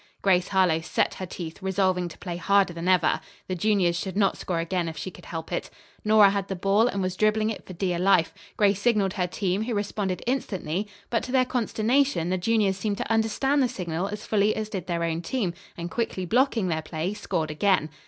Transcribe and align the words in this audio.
Grace 0.23 0.47
Harlowe 0.47 0.81
set 0.81 1.13
her 1.13 1.27
teeth, 1.27 1.61
resolving 1.61 2.07
to 2.07 2.17
play 2.17 2.35
harder 2.35 2.73
than 2.73 2.87
ever. 2.87 3.21
The 3.47 3.53
juniors 3.53 3.95
should 3.95 4.17
not 4.17 4.35
score 4.35 4.57
again 4.59 4.89
if 4.89 4.97
she 4.97 5.11
could 5.11 5.25
help 5.27 5.51
it. 5.51 5.69
Nora 6.03 6.31
had 6.31 6.47
the 6.47 6.55
ball 6.55 6.87
and 6.87 7.03
was 7.03 7.15
dribbling 7.15 7.51
it 7.51 7.67
for 7.67 7.73
dear 7.73 7.99
life. 7.99 8.33
Grace 8.57 8.81
signaled 8.81 9.13
her 9.13 9.27
team, 9.27 9.65
who 9.65 9.75
responded 9.75 10.23
instantly; 10.25 10.87
but, 11.11 11.21
to 11.25 11.31
their 11.31 11.45
consternation, 11.45 12.31
the 12.31 12.39
juniors 12.39 12.77
seemed 12.77 12.97
to 12.97 13.11
understand 13.11 13.61
the 13.61 13.69
signal 13.69 14.07
as 14.07 14.25
fully 14.25 14.55
as 14.55 14.69
did 14.69 14.87
their 14.87 15.03
own 15.03 15.21
team, 15.21 15.53
and 15.77 15.91
quickly 15.91 16.25
blocking 16.25 16.67
their 16.67 16.81
play, 16.81 17.13
scored 17.13 17.51
again. 17.51 17.91